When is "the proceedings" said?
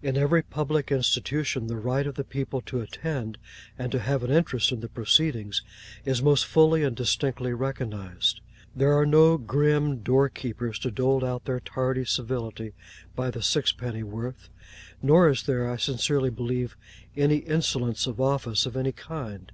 4.78-5.60